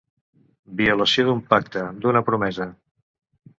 Violació 0.79 1.27
d'un 1.27 1.45
pacte, 1.53 1.85
d'una 2.01 2.25
promesa. 2.33 2.71